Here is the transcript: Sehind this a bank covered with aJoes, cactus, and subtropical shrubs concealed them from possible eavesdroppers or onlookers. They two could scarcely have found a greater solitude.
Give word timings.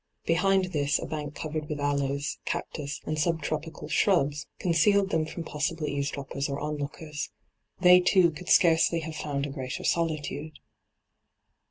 Sehind 0.27 0.71
this 0.71 0.97
a 0.97 1.05
bank 1.05 1.35
covered 1.35 1.69
with 1.69 1.77
aJoes, 1.77 2.39
cactus, 2.43 2.99
and 3.05 3.19
subtropical 3.19 3.87
shrubs 3.87 4.47
concealed 4.57 5.11
them 5.11 5.27
from 5.27 5.43
possible 5.43 5.85
eavesdroppers 5.87 6.49
or 6.49 6.59
onlookers. 6.59 7.29
They 7.81 7.99
two 7.99 8.31
could 8.31 8.49
scarcely 8.49 9.01
have 9.01 9.15
found 9.15 9.45
a 9.45 9.51
greater 9.51 9.83
solitude. 9.83 10.57